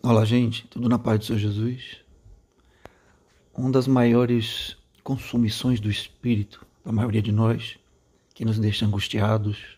Olá, 0.00 0.24
gente, 0.24 0.64
tudo 0.68 0.88
na 0.88 0.96
paz 0.96 1.18
do 1.18 1.24
Senhor 1.24 1.40
Jesus? 1.40 1.96
Uma 3.52 3.72
das 3.72 3.88
maiores 3.88 4.76
consumições 5.02 5.80
do 5.80 5.90
espírito 5.90 6.64
da 6.84 6.92
maioria 6.92 7.20
de 7.20 7.32
nós, 7.32 7.80
que 8.32 8.44
nos 8.44 8.60
deixa 8.60 8.86
angustiados, 8.86 9.76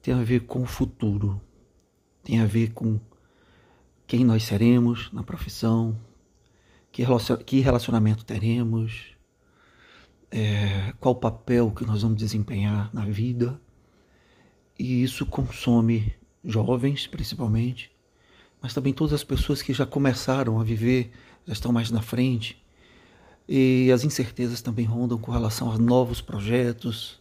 tem 0.00 0.14
a 0.14 0.22
ver 0.22 0.46
com 0.46 0.62
o 0.62 0.66
futuro, 0.66 1.38
tem 2.24 2.40
a 2.40 2.46
ver 2.46 2.72
com 2.72 2.98
quem 4.06 4.24
nós 4.24 4.44
seremos 4.44 5.12
na 5.12 5.22
profissão, 5.22 5.94
que 6.90 7.60
relacionamento 7.60 8.24
teremos, 8.24 9.14
é, 10.30 10.94
qual 10.98 11.14
papel 11.14 11.70
que 11.70 11.84
nós 11.84 12.00
vamos 12.00 12.16
desempenhar 12.16 12.88
na 12.94 13.04
vida. 13.04 13.60
E 14.78 15.02
isso 15.02 15.26
consome 15.26 16.14
jovens, 16.42 17.06
principalmente, 17.06 17.94
mas 18.66 18.74
também 18.74 18.92
todas 18.92 19.12
as 19.12 19.22
pessoas 19.22 19.62
que 19.62 19.72
já 19.72 19.86
começaram 19.86 20.58
a 20.58 20.64
viver, 20.64 21.12
já 21.46 21.52
estão 21.52 21.70
mais 21.70 21.88
na 21.88 22.02
frente. 22.02 22.60
E 23.48 23.92
as 23.92 24.02
incertezas 24.02 24.60
também 24.60 24.84
rondam 24.84 25.16
com 25.16 25.30
relação 25.30 25.70
a 25.70 25.78
novos 25.78 26.20
projetos, 26.20 27.20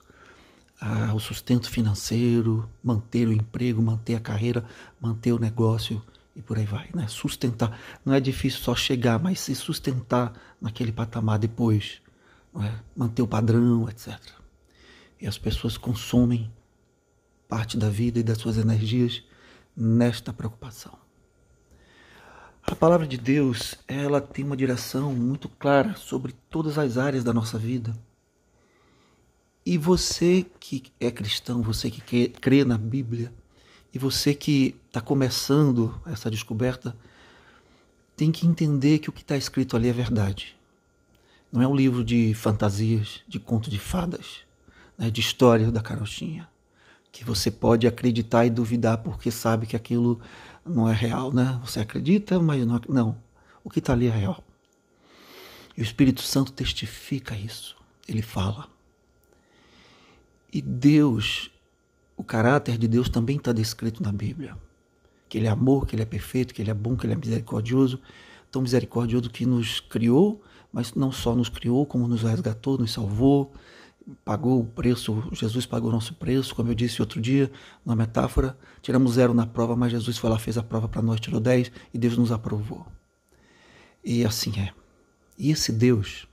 ao 0.81 1.19
sustento 1.19 1.69
financeiro, 1.69 2.67
manter 2.83 3.27
o 3.27 3.31
emprego, 3.31 3.79
manter 3.79 4.15
a 4.15 4.19
carreira, 4.19 4.65
manter 4.99 5.33
o 5.33 5.39
negócio 5.39 6.01
e 6.35 6.41
por 6.41 6.57
aí 6.57 6.65
vai. 6.65 6.89
Né? 6.95 7.07
Sustentar. 7.07 7.79
Não 8.03 8.11
é 8.11 8.19
difícil 8.19 8.61
só 8.61 8.73
chegar, 8.73 9.19
mas 9.19 9.39
se 9.39 9.53
sustentar 9.53 10.33
naquele 10.59 10.91
patamar 10.91 11.37
depois. 11.37 12.01
É? 12.59 12.71
Manter 12.95 13.21
o 13.21 13.27
padrão, 13.27 13.87
etc. 13.87 14.17
E 15.21 15.27
as 15.27 15.37
pessoas 15.37 15.77
consomem 15.77 16.51
parte 17.47 17.77
da 17.77 17.91
vida 17.91 18.17
e 18.17 18.23
das 18.23 18.39
suas 18.39 18.57
energias 18.57 19.21
nesta 19.77 20.33
preocupação. 20.33 21.04
A 22.67 22.75
palavra 22.75 23.05
de 23.05 23.15
Deus, 23.15 23.75
ela 23.87 24.19
tem 24.19 24.43
uma 24.43 24.57
direção 24.57 25.13
muito 25.13 25.47
clara 25.47 25.95
sobre 25.95 26.33
todas 26.49 26.79
as 26.79 26.97
áreas 26.97 27.23
da 27.23 27.31
nossa 27.31 27.59
vida. 27.59 27.95
E 29.63 29.77
você 29.77 30.43
que 30.59 30.83
é 30.99 31.11
cristão, 31.11 31.61
você 31.61 31.91
que 31.91 32.27
crê 32.29 32.65
na 32.65 32.75
Bíblia, 32.75 33.31
e 33.93 33.99
você 33.99 34.33
que 34.33 34.75
está 34.87 34.99
começando 34.99 36.01
essa 36.07 36.29
descoberta, 36.29 36.97
tem 38.17 38.31
que 38.31 38.47
entender 38.47 38.97
que 38.97 39.09
o 39.09 39.13
que 39.13 39.21
está 39.21 39.37
escrito 39.37 39.77
ali 39.77 39.87
é 39.87 39.93
verdade. 39.93 40.57
Não 41.51 41.61
é 41.61 41.67
um 41.67 41.75
livro 41.75 42.03
de 42.03 42.33
fantasias, 42.33 43.21
de 43.27 43.39
conto 43.39 43.69
de 43.69 43.77
fadas, 43.77 44.39
né, 44.97 45.11
de 45.11 45.21
história 45.21 45.71
da 45.71 45.81
carochinha, 45.81 46.49
que 47.15 47.23
você 47.23 47.49
pode 47.49 47.87
acreditar 47.87 48.45
e 48.45 48.49
duvidar 48.49 48.97
porque 48.97 49.31
sabe 49.31 49.65
que 49.65 49.73
aquilo 49.77 50.19
não 50.65 50.89
é 50.89 50.93
real, 50.93 51.31
né? 51.31 51.57
Você 51.63 51.79
acredita, 51.79 52.41
mas 52.41 52.65
não. 52.65 52.81
Não. 52.89 53.17
O 53.63 53.69
que 53.69 53.79
está 53.79 53.93
ali 53.93 54.07
é 54.07 54.11
real. 54.11 54.43
E 55.77 55.81
o 55.81 55.83
Espírito 55.83 56.21
Santo 56.21 56.51
testifica 56.51 57.33
isso. 57.33 57.77
Ele 58.05 58.21
fala. 58.21 58.67
E 60.51 60.61
Deus, 60.61 61.49
o 62.17 62.23
caráter 62.23 62.77
de 62.77 62.85
Deus 62.85 63.07
também 63.07 63.37
está 63.37 63.53
descrito 63.53 64.03
na 64.03 64.11
Bíblia. 64.11 64.57
Que 65.29 65.37
Ele 65.37 65.47
é 65.47 65.51
amor, 65.51 65.87
que 65.87 65.95
Ele 65.95 66.03
é 66.03 66.05
perfeito, 66.05 66.53
que 66.53 66.61
Ele 66.61 66.71
é 66.71 66.73
bom, 66.73 66.97
que 66.97 67.05
Ele 67.05 67.13
é 67.13 67.17
misericordioso. 67.17 67.97
Tão 68.51 68.61
misericordioso 68.61 69.29
que 69.29 69.45
nos 69.45 69.79
criou, 69.79 70.43
mas 70.69 70.93
não 70.93 71.13
só 71.13 71.33
nos 71.33 71.47
criou, 71.47 71.85
como 71.85 72.09
nos 72.09 72.23
resgatou, 72.23 72.77
nos 72.77 72.91
salvou, 72.91 73.53
pagou 74.23 74.59
o 74.59 74.65
preço, 74.65 75.23
Jesus 75.31 75.65
pagou 75.65 75.89
o 75.89 75.93
nosso 75.93 76.13
preço, 76.13 76.53
como 76.53 76.69
eu 76.69 76.75
disse 76.75 77.01
outro 77.01 77.19
dia, 77.19 77.51
na 77.85 77.95
metáfora, 77.95 78.57
tiramos 78.81 79.13
zero 79.13 79.33
na 79.33 79.47
prova, 79.47 79.75
mas 79.75 79.91
Jesus 79.91 80.17
foi 80.17 80.29
lá, 80.29 80.37
fez 80.37 80.57
a 80.57 80.63
prova 80.63 80.87
para 80.87 81.01
nós, 81.01 81.19
tirou 81.19 81.39
dez 81.39 81.71
e 81.93 81.97
Deus 81.97 82.17
nos 82.17 82.31
aprovou. 82.31 82.85
E 84.03 84.23
assim 84.23 84.59
é. 84.59 84.73
E 85.37 85.51
esse 85.51 85.71
Deus, 85.71 86.27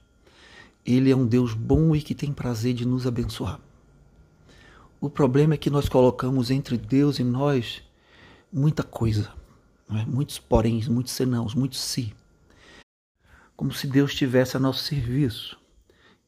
ele 0.85 1.11
é 1.11 1.17
um 1.17 1.27
Deus 1.27 1.55
bom 1.55 1.97
e 1.97 2.03
que 2.03 2.15
tem 2.15 2.33
prazer 2.33 2.75
de 2.75 2.87
nos 2.87 3.07
abençoar. 3.07 3.59
O 5.01 5.09
problema 5.09 5.55
é 5.55 5.57
que 5.57 5.71
nós 5.71 5.89
colocamos 5.89 6.51
entre 6.51 6.77
Deus 6.77 7.19
e 7.19 7.25
nós 7.25 7.83
muita 8.53 8.83
coisa, 8.83 9.33
é? 9.91 10.05
muitos 10.05 10.39
poréns, 10.39 10.87
muitos 10.87 11.13
senãos, 11.13 11.55
muitos 11.55 11.81
si. 11.81 12.15
Como 13.57 13.73
se 13.73 13.87
Deus 13.87 14.13
estivesse 14.13 14.57
a 14.57 14.61
nosso 14.61 14.85
serviço 14.85 15.62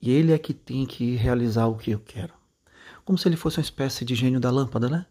e 0.04 0.10
ele 0.10 0.32
é 0.32 0.38
que 0.38 0.53
tem 0.53 0.84
que 0.84 1.16
realizar 1.16 1.66
o 1.66 1.78
que 1.78 1.91
eu 1.91 1.98
quero. 1.98 2.34
Como 3.06 3.16
se 3.16 3.26
ele 3.26 3.38
fosse 3.38 3.56
uma 3.56 3.62
espécie 3.62 4.04
de 4.04 4.15
gênio 4.15 4.38
da 4.38 4.50
lâmpada, 4.50 4.87
né? 4.87 5.06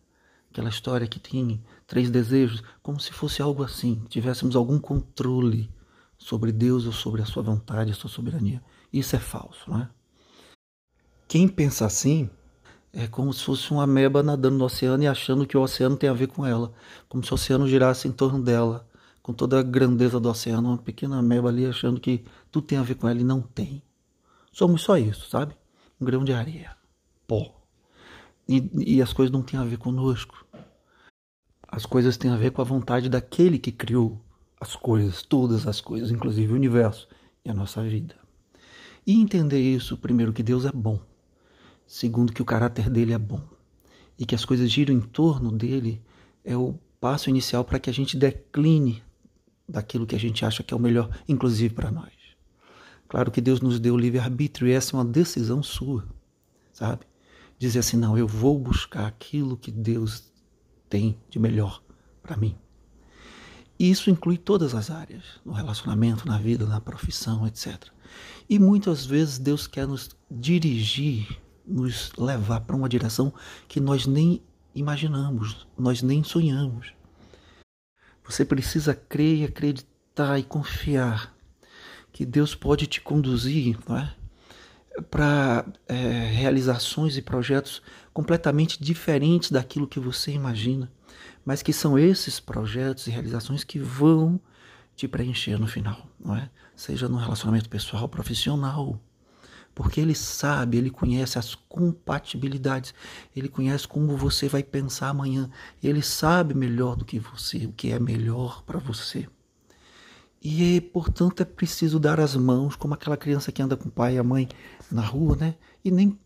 Aquela 0.51 0.69
história 0.69 1.07
que 1.07 1.19
tem 1.19 1.63
três 1.87 2.11
desejos, 2.11 2.61
como 2.83 2.99
se 2.99 3.11
fosse 3.11 3.41
algo 3.41 3.63
assim, 3.63 4.03
tivéssemos 4.07 4.55
algum 4.55 4.77
controle 4.77 5.67
sobre 6.15 6.51
Deus 6.51 6.85
ou 6.85 6.91
sobre 6.91 7.23
a 7.23 7.25
sua 7.25 7.41
vontade, 7.41 7.89
a 7.89 7.95
sua 7.95 8.07
soberania. 8.07 8.61
Isso 8.93 9.15
é 9.15 9.19
falso, 9.19 9.67
não 9.67 9.81
é? 9.81 9.89
Quem 11.27 11.47
pensa 11.47 11.87
assim 11.87 12.29
é 12.93 13.07
como 13.07 13.33
se 13.33 13.43
fosse 13.43 13.71
uma 13.71 13.85
ameba 13.85 14.21
nadando 14.21 14.59
no 14.59 14.65
oceano 14.65 15.01
e 15.01 15.07
achando 15.07 15.47
que 15.47 15.57
o 15.57 15.61
oceano 15.63 15.97
tem 15.97 16.07
a 16.07 16.13
ver 16.13 16.27
com 16.27 16.45
ela, 16.45 16.71
como 17.09 17.23
se 17.23 17.31
o 17.31 17.33
oceano 17.33 17.67
girasse 17.67 18.07
em 18.07 18.11
torno 18.11 18.43
dela, 18.43 18.87
com 19.23 19.33
toda 19.33 19.59
a 19.59 19.63
grandeza 19.63 20.19
do 20.19 20.29
oceano, 20.29 20.69
uma 20.69 20.77
pequena 20.77 21.17
ameba 21.17 21.49
ali 21.49 21.65
achando 21.65 21.99
que 21.99 22.23
tudo 22.51 22.67
tem 22.67 22.77
a 22.77 22.83
ver 22.83 22.93
com 22.93 23.09
ela 23.09 23.19
e 23.19 23.23
não 23.23 23.41
tem. 23.41 23.81
Somos 24.53 24.83
só 24.83 24.97
isso, 24.97 25.27
sabe? 25.27 25.55
Um 25.99 26.05
grão 26.05 26.23
de 26.23 26.31
areia, 26.31 26.77
pó. 27.27 27.59
E, 28.47 28.69
e 28.95 29.01
as 29.01 29.11
coisas 29.11 29.33
não 29.33 29.41
têm 29.41 29.59
a 29.59 29.63
ver 29.63 29.77
conosco. 29.77 30.45
As 31.67 31.87
coisas 31.87 32.17
têm 32.17 32.29
a 32.29 32.37
ver 32.37 32.51
com 32.51 32.61
a 32.61 32.65
vontade 32.65 33.09
daquele 33.09 33.57
que 33.57 33.71
criou 33.71 34.21
as 34.61 34.75
coisas, 34.75 35.23
todas 35.23 35.65
as 35.65 35.81
coisas, 35.81 36.11
inclusive 36.11 36.53
o 36.53 36.55
universo 36.55 37.07
e 37.43 37.49
a 37.49 37.53
nossa 37.53 37.81
vida. 37.81 38.15
E 39.07 39.19
entender 39.19 39.59
isso, 39.59 39.97
primeiro, 39.97 40.31
que 40.31 40.43
Deus 40.43 40.65
é 40.65 40.71
bom. 40.71 40.99
Segundo, 41.87 42.31
que 42.31 42.41
o 42.41 42.45
caráter 42.45 42.91
dele 42.91 43.11
é 43.11 43.17
bom. 43.17 43.41
E 44.19 44.25
que 44.25 44.35
as 44.35 44.45
coisas 44.45 44.71
giram 44.71 44.93
em 44.93 45.01
torno 45.01 45.51
dele 45.51 45.99
é 46.45 46.55
o 46.55 46.75
passo 47.01 47.27
inicial 47.27 47.65
para 47.65 47.79
que 47.79 47.89
a 47.89 47.93
gente 47.93 48.15
decline 48.15 49.03
daquilo 49.67 50.05
que 50.05 50.15
a 50.15 50.19
gente 50.19 50.45
acha 50.45 50.61
que 50.61 50.75
é 50.75 50.77
o 50.77 50.79
melhor, 50.79 51.09
inclusive 51.27 51.73
para 51.73 51.89
nós. 51.89 52.22
Claro 53.13 53.29
que 53.29 53.41
Deus 53.41 53.61
nos 53.61 53.79
deu 53.79 53.95
livre-arbítrio 53.95 54.67
e 54.67 54.71
essa 54.71 54.95
é 54.95 54.97
uma 54.97 55.05
decisão 55.05 55.61
sua, 55.61 56.03
sabe? 56.73 57.05
Dizer 57.59 57.77
assim, 57.77 57.95
não, 57.95 58.17
eu 58.17 58.27
vou 58.27 58.57
buscar 58.57 59.05
aquilo 59.05 59.55
que 59.55 59.69
Deus 59.69 60.33
tem 60.89 61.15
de 61.29 61.37
melhor 61.37 61.83
para 62.23 62.35
mim. 62.35 62.57
E 63.77 63.91
isso 63.91 64.09
inclui 64.09 64.35
todas 64.35 64.73
as 64.73 64.89
áreas, 64.89 65.23
no 65.45 65.53
relacionamento, 65.53 66.27
na 66.27 66.39
vida, 66.39 66.65
na 66.65 66.81
profissão, 66.81 67.45
etc. 67.45 67.85
E 68.49 68.57
muitas 68.57 69.05
vezes 69.05 69.37
Deus 69.37 69.67
quer 69.67 69.87
nos 69.87 70.09
dirigir, 70.31 71.39
nos 71.67 72.11
levar 72.17 72.61
para 72.61 72.75
uma 72.75 72.89
direção 72.89 73.31
que 73.67 73.79
nós 73.79 74.07
nem 74.07 74.41
imaginamos, 74.73 75.67
nós 75.77 76.01
nem 76.01 76.23
sonhamos. 76.23 76.95
Você 78.25 78.43
precisa 78.43 78.95
crer 78.95 79.37
e 79.37 79.43
acreditar 79.43 80.39
e 80.39 80.43
confiar 80.43 81.32
que 82.13 82.25
Deus 82.25 82.53
pode 82.53 82.85
te 82.85 83.01
conduzir 83.01 83.75
é? 83.89 85.01
para 85.09 85.65
é, 85.87 85.95
realizações 86.31 87.17
e 87.17 87.21
projetos 87.21 87.81
completamente 88.13 88.81
diferentes 88.81 89.49
daquilo 89.49 89.87
que 89.87 89.99
você 89.99 90.31
imagina, 90.31 90.91
mas 91.43 91.63
que 91.63 91.73
são 91.73 91.97
esses 91.97 92.39
projetos 92.39 93.07
e 93.07 93.11
realizações 93.11 93.63
que 93.63 93.79
vão 93.79 94.39
te 94.95 95.07
preencher 95.07 95.59
no 95.59 95.65
final, 95.65 96.07
não 96.23 96.35
é? 96.35 96.49
Seja 96.75 97.09
no 97.09 97.17
relacionamento 97.17 97.67
pessoal, 97.67 98.07
profissional, 98.07 98.99
porque 99.73 99.99
ele 99.99 100.13
sabe, 100.13 100.77
ele 100.77 100.91
conhece 100.91 101.39
as 101.39 101.55
compatibilidades, 101.55 102.93
ele 103.35 103.49
conhece 103.49 103.87
como 103.87 104.15
você 104.15 104.47
vai 104.47 104.61
pensar 104.61 105.09
amanhã, 105.09 105.49
ele 105.81 106.03
sabe 106.03 106.53
melhor 106.53 106.95
do 106.95 107.05
que 107.05 107.17
você, 107.17 107.65
o 107.65 107.71
que 107.71 107.91
é 107.91 107.99
melhor 107.99 108.61
para 108.63 108.77
você. 108.77 109.27
E, 110.43 110.81
portanto, 110.81 111.41
é 111.41 111.45
preciso 111.45 111.97
dar 111.97 112.19
as 112.19 112.35
mãos, 112.35 112.75
como 112.75 112.93
aquela 112.93 113.15
criança 113.15 113.49
que 113.49 113.61
anda 113.61 113.77
com 113.77 113.87
o 113.87 113.91
pai 113.91 114.15
e 114.15 114.17
a 114.17 114.23
mãe 114.23 114.49
na 114.91 115.01
rua, 115.01 115.37
né? 115.37 115.55
E 115.85 115.89
nem 115.89 116.19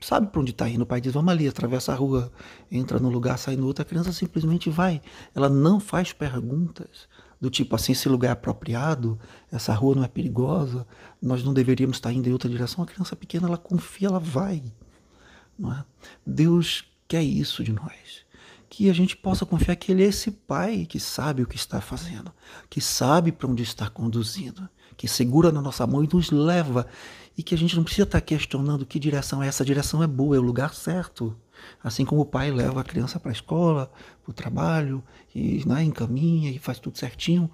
sabe 0.00 0.28
para 0.28 0.40
onde 0.40 0.52
está 0.52 0.68
indo. 0.68 0.82
O 0.82 0.86
pai 0.86 1.00
diz, 1.00 1.12
vamos 1.12 1.32
ali, 1.32 1.48
atravessa 1.48 1.92
a 1.92 1.96
rua, 1.96 2.30
entra 2.70 3.00
no 3.00 3.08
lugar, 3.08 3.36
sai 3.38 3.56
no 3.56 3.66
outro. 3.66 3.82
A 3.82 3.84
criança 3.84 4.12
simplesmente 4.12 4.70
vai. 4.70 5.02
Ela 5.34 5.48
não 5.48 5.80
faz 5.80 6.12
perguntas 6.12 7.08
do 7.40 7.50
tipo 7.50 7.74
assim, 7.74 7.92
esse 7.92 8.08
lugar 8.08 8.28
é 8.28 8.32
apropriado, 8.32 9.18
essa 9.50 9.74
rua 9.74 9.96
não 9.96 10.04
é 10.04 10.08
perigosa, 10.08 10.86
nós 11.20 11.42
não 11.42 11.52
deveríamos 11.52 11.96
estar 11.96 12.12
indo 12.12 12.28
em 12.28 12.32
outra 12.32 12.48
direção. 12.48 12.84
A 12.84 12.86
criança 12.86 13.16
pequena, 13.16 13.48
ela 13.48 13.58
confia, 13.58 14.08
ela 14.08 14.20
vai. 14.20 14.62
Não 15.58 15.72
é? 15.72 15.84
Deus 16.24 16.84
quer 17.08 17.22
isso 17.22 17.64
de 17.64 17.72
nós 17.72 18.24
que 18.76 18.90
a 18.90 18.92
gente 18.92 19.16
possa 19.16 19.46
confiar 19.46 19.74
que 19.74 19.90
Ele 19.90 20.04
é 20.04 20.08
esse 20.08 20.30
Pai 20.30 20.84
que 20.84 21.00
sabe 21.00 21.42
o 21.42 21.46
que 21.46 21.56
está 21.56 21.80
fazendo, 21.80 22.30
que 22.68 22.78
sabe 22.78 23.32
para 23.32 23.48
onde 23.48 23.62
está 23.62 23.88
conduzindo, 23.88 24.68
que 24.98 25.08
segura 25.08 25.50
na 25.50 25.62
nossa 25.62 25.86
mão 25.86 26.04
e 26.04 26.08
nos 26.12 26.30
leva, 26.30 26.86
e 27.38 27.42
que 27.42 27.54
a 27.54 27.58
gente 27.58 27.74
não 27.74 27.82
precisa 27.82 28.02
estar 28.02 28.20
questionando 28.20 28.84
que 28.84 28.98
direção 28.98 29.42
é 29.42 29.48
essa. 29.48 29.64
Direção 29.64 30.02
é 30.02 30.06
boa, 30.06 30.36
é 30.36 30.38
o 30.38 30.42
lugar 30.42 30.74
certo. 30.74 31.34
Assim 31.82 32.04
como 32.04 32.20
o 32.20 32.26
pai 32.26 32.50
leva 32.50 32.82
a 32.82 32.84
criança 32.84 33.18
para 33.18 33.30
a 33.30 33.32
escola, 33.32 33.90
para 34.22 34.30
o 34.30 34.34
trabalho, 34.34 35.02
e 35.34 35.66
né, 35.66 35.82
encaminha 35.82 36.50
e 36.50 36.58
faz 36.58 36.78
tudo 36.78 36.98
certinho. 36.98 37.50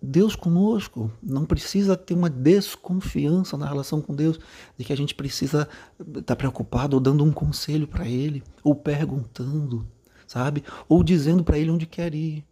Deus 0.00 0.36
conosco 0.36 1.10
não 1.20 1.44
precisa 1.44 1.96
ter 1.96 2.14
uma 2.14 2.30
desconfiança 2.30 3.56
na 3.56 3.66
relação 3.66 4.00
com 4.00 4.14
Deus, 4.14 4.38
de 4.78 4.84
que 4.84 4.92
a 4.92 4.96
gente 4.96 5.12
precisa 5.12 5.68
estar 5.98 6.22
tá 6.22 6.36
preocupado 6.36 6.94
ou 6.94 7.00
dando 7.00 7.24
um 7.24 7.32
conselho 7.32 7.88
para 7.88 8.06
Ele, 8.06 8.44
ou 8.62 8.76
perguntando, 8.76 9.84
sabe? 10.26 10.64
Ou 10.88 11.02
dizendo 11.02 11.44
para 11.44 11.58
Ele 11.58 11.70
onde 11.70 11.86
quer 11.86 12.14
ir, 12.14 12.44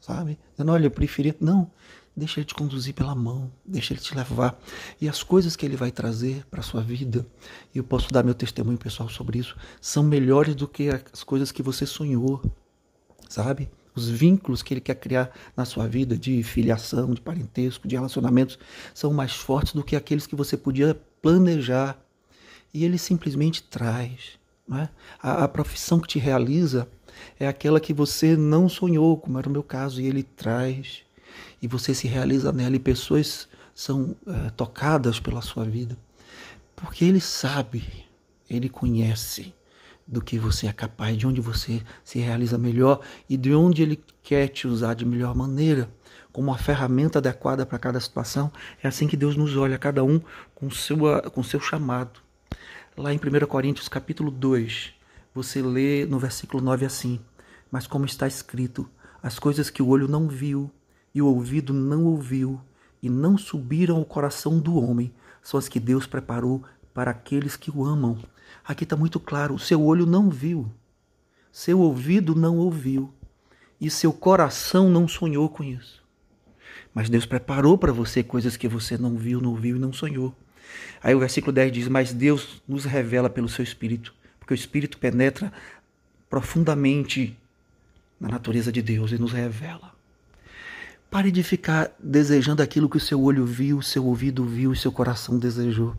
sabe? 0.00 0.38
Dizendo, 0.52 0.72
olha, 0.72 0.86
eu 0.86 0.90
preferia. 0.90 1.36
Não, 1.40 1.70
Deixa 2.16 2.40
ele 2.40 2.44
te 2.44 2.54
conduzir 2.54 2.92
pela 2.92 3.14
mão, 3.14 3.50
deixa 3.64 3.94
ele 3.94 4.00
te 4.00 4.14
levar. 4.14 4.60
E 5.00 5.08
as 5.08 5.22
coisas 5.22 5.54
que 5.54 5.64
ele 5.64 5.76
vai 5.76 5.90
trazer 5.90 6.44
para 6.50 6.60
sua 6.60 6.82
vida, 6.82 7.26
e 7.74 7.78
eu 7.78 7.84
posso 7.84 8.12
dar 8.12 8.24
meu 8.24 8.34
testemunho 8.34 8.76
pessoal 8.76 9.08
sobre 9.08 9.38
isso, 9.38 9.56
são 9.80 10.02
melhores 10.02 10.54
do 10.54 10.66
que 10.66 10.90
as 10.90 11.22
coisas 11.22 11.52
que 11.52 11.62
você 11.62 11.86
sonhou, 11.86 12.42
sabe? 13.28 13.70
Os 13.94 14.08
vínculos 14.08 14.62
que 14.62 14.74
ele 14.74 14.80
quer 14.80 14.96
criar 14.96 15.30
na 15.56 15.64
sua 15.64 15.86
vida 15.86 16.16
de 16.16 16.42
filiação, 16.42 17.14
de 17.14 17.20
parentesco, 17.20 17.86
de 17.86 17.94
relacionamentos, 17.94 18.58
são 18.92 19.12
mais 19.12 19.34
fortes 19.34 19.72
do 19.72 19.84
que 19.84 19.96
aqueles 19.96 20.26
que 20.26 20.36
você 20.36 20.56
podia 20.56 21.00
planejar. 21.22 21.98
E 22.74 22.84
ele 22.84 22.98
simplesmente 22.98 23.62
traz. 23.62 24.38
É? 24.72 24.88
A, 25.20 25.44
a 25.44 25.48
profissão 25.48 25.98
que 25.98 26.06
te 26.06 26.18
realiza 26.18 26.86
é 27.38 27.46
aquela 27.46 27.80
que 27.80 27.92
você 27.92 28.36
não 28.36 28.68
sonhou, 28.68 29.16
como 29.16 29.38
era 29.38 29.48
o 29.48 29.52
meu 29.52 29.62
caso, 29.62 30.00
e 30.00 30.06
ele 30.06 30.22
traz 30.22 31.02
e 31.62 31.68
você 31.68 31.94
se 31.94 32.08
realiza 32.08 32.52
nela 32.52 32.76
e 32.76 32.80
pessoas 32.80 33.48
são 33.74 34.16
é, 34.26 34.50
tocadas 34.50 35.20
pela 35.20 35.42
sua 35.42 35.64
vida. 35.64 35.96
Porque 36.76 37.04
Ele 37.04 37.20
sabe, 37.20 37.84
Ele 38.48 38.68
conhece 38.68 39.54
do 40.06 40.20
que 40.20 40.38
você 40.38 40.66
é 40.66 40.72
capaz, 40.72 41.16
de 41.16 41.26
onde 41.26 41.40
você 41.40 41.82
se 42.02 42.18
realiza 42.18 42.58
melhor 42.58 43.00
e 43.28 43.36
de 43.36 43.54
onde 43.54 43.82
Ele 43.82 44.02
quer 44.22 44.48
te 44.48 44.66
usar 44.66 44.94
de 44.94 45.04
melhor 45.04 45.34
maneira, 45.34 45.88
como 46.32 46.50
uma 46.50 46.58
ferramenta 46.58 47.18
adequada 47.18 47.64
para 47.66 47.78
cada 47.78 48.00
situação. 48.00 48.50
É 48.82 48.88
assim 48.88 49.06
que 49.06 49.16
Deus 49.16 49.36
nos 49.36 49.56
olha, 49.56 49.78
cada 49.78 50.02
um 50.02 50.20
com 50.54 50.70
seu, 50.70 50.98
com 51.32 51.42
seu 51.42 51.60
chamado. 51.60 52.20
Lá 52.96 53.12
em 53.12 53.18
1 53.18 53.46
Coríntios 53.46 53.88
capítulo 53.88 54.30
2, 54.30 54.92
você 55.34 55.62
lê 55.62 56.06
no 56.06 56.18
versículo 56.18 56.62
9 56.62 56.86
assim: 56.86 57.20
Mas 57.70 57.86
como 57.86 58.04
está 58.04 58.26
escrito, 58.26 58.88
as 59.22 59.38
coisas 59.38 59.70
que 59.70 59.82
o 59.82 59.88
olho 59.88 60.08
não 60.08 60.28
viu, 60.28 60.70
e 61.14 61.20
o 61.20 61.26
ouvido 61.26 61.72
não 61.72 62.04
ouviu 62.04 62.60
e 63.02 63.08
não 63.08 63.36
subiram 63.36 63.96
ao 63.96 64.04
coração 64.04 64.58
do 64.58 64.76
homem 64.76 65.12
são 65.42 65.58
as 65.58 65.68
que 65.68 65.80
Deus 65.80 66.06
preparou 66.06 66.62
para 66.92 67.10
aqueles 67.10 67.56
que 67.56 67.70
o 67.70 67.84
amam. 67.84 68.18
Aqui 68.64 68.84
está 68.84 68.96
muito 68.96 69.18
claro: 69.18 69.58
seu 69.58 69.82
olho 69.82 70.06
não 70.06 70.30
viu, 70.30 70.70
seu 71.50 71.80
ouvido 71.80 72.34
não 72.34 72.58
ouviu 72.58 73.12
e 73.80 73.90
seu 73.90 74.12
coração 74.12 74.90
não 74.90 75.08
sonhou 75.08 75.48
com 75.48 75.64
isso. 75.64 76.00
Mas 76.92 77.08
Deus 77.08 77.24
preparou 77.24 77.78
para 77.78 77.92
você 77.92 78.22
coisas 78.22 78.56
que 78.56 78.68
você 78.68 78.98
não 78.98 79.16
viu, 79.16 79.40
não 79.40 79.50
ouviu 79.50 79.76
e 79.76 79.80
não 79.80 79.92
sonhou. 79.92 80.34
Aí 81.02 81.14
o 81.14 81.20
versículo 81.20 81.52
10 81.52 81.72
diz: 81.72 81.88
Mas 81.88 82.12
Deus 82.12 82.62
nos 82.68 82.84
revela 82.84 83.30
pelo 83.30 83.48
seu 83.48 83.62
Espírito, 83.62 84.14
porque 84.50 84.54
o 84.54 84.54
Espírito 84.54 84.98
penetra 84.98 85.52
profundamente 86.28 87.38
na 88.18 88.28
natureza 88.28 88.72
de 88.72 88.82
Deus 88.82 89.12
e 89.12 89.18
nos 89.18 89.30
revela. 89.32 89.92
Pare 91.08 91.30
de 91.30 91.42
ficar 91.44 91.92
desejando 92.02 92.60
aquilo 92.60 92.88
que 92.88 92.96
o 92.96 93.00
seu 93.00 93.22
olho 93.22 93.46
viu, 93.46 93.80
seu 93.80 94.04
ouvido 94.04 94.44
viu 94.44 94.72
e 94.72 94.76
seu 94.76 94.90
coração 94.90 95.38
desejou. 95.38 95.94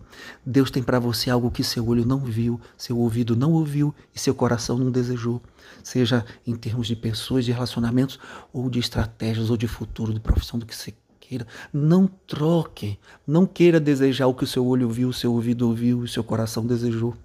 Deus 0.45 0.69
tem 0.69 0.83
para 0.83 1.00
você 1.00 1.30
algo 1.30 1.50
que 1.50 1.63
seu 1.63 1.88
olho 1.88 2.06
não 2.06 2.19
viu, 2.19 2.59
seu 2.77 2.98
ouvido 2.98 3.38
não 3.38 3.53
ouviu 3.53 3.95
e 4.13 4.19
seu 4.19 4.36
coração 4.36 4.77
não 4.77 4.92
desejou. 4.92 5.42
Seja 5.81 6.25
em 6.45 6.56
termos 6.56 6.88
de 6.88 6.95
pessoas, 6.95 7.45
de 7.45 7.54
relacionamentos, 7.54 8.19
ou 8.51 8.69
de 8.69 8.80
estratégias, 8.80 9.50
ou 9.50 9.56
de 9.56 9.68
futuro, 9.68 10.13
de 10.13 10.19
profissão, 10.19 10.59
do 10.59 10.65
que 10.65 10.75
você 10.75 10.94
queira. 11.21 11.47
Não 11.71 12.06
troque. 12.06 13.00
Não 13.25 13.45
queira 13.45 13.80
desejar 13.80 14.27
o 14.27 14.33
que 14.33 14.44
o 14.44 14.47
seu 14.47 14.65
olho 14.65 14.89
viu, 14.89 15.13
seu 15.13 15.31
ouvido 15.31 15.68
ouviu 15.69 16.04
e 16.04 16.09
seu 16.09 16.24
coração 16.24 16.65
desejou. 16.65 17.15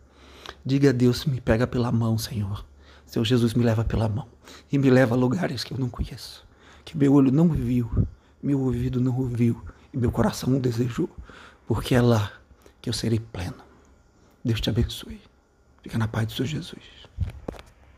Diga 0.65 0.91
a 0.91 0.93
Deus: 0.93 1.25
me 1.25 1.41
pega 1.41 1.67
pela 1.67 1.93
mão, 1.93 2.19
Senhor. 2.19 2.65
Seu 3.05 3.25
Jesus 3.25 3.55
me 3.55 3.65
leva 3.65 3.85
pela 3.85 4.09
mão 4.09 4.27
e 4.71 4.79
me 4.79 4.91
leva 4.91 5.15
a 5.15 5.19
lugares 5.19 5.63
que 5.63 5.73
eu 5.73 5.79
não 5.79 5.89
conheço 5.89 6.47
que 6.87 6.97
meu 6.97 7.13
olho 7.13 7.33
não 7.33 7.49
viu, 7.49 8.07
meu 8.41 8.61
ouvido 8.61 9.01
não 9.01 9.15
ouviu 9.19 9.61
e 9.93 9.99
meu 9.99 10.13
coração 10.13 10.49
não 10.49 10.61
desejou, 10.61 11.11
porque 11.67 11.97
é 11.97 12.01
lá 12.01 12.33
que 12.81 12.89
eu 12.89 12.95
serei 12.95 13.19
pleno. 13.19 13.57
Deus 14.45 14.61
te 14.61 14.71
abençoe. 14.71 15.21
Fica 15.83 15.99
na 15.99 16.07
paz 16.07 16.29
do 16.29 16.33
Senhor 16.33 16.47
Jesus. 16.47 16.85